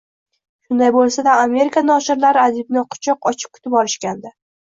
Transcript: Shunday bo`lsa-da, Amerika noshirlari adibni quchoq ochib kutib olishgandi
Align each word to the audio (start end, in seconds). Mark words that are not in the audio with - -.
Shunday 0.69 0.91
bo`lsa-da, 0.95 1.35
Amerika 1.49 1.83
noshirlari 1.89 2.41
adibni 2.45 2.85
quchoq 2.97 3.29
ochib 3.33 3.53
kutib 3.59 3.79
olishgandi 3.83 4.35